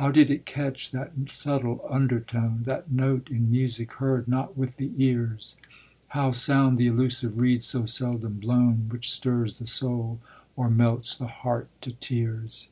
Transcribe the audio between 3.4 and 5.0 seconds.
music heard not with the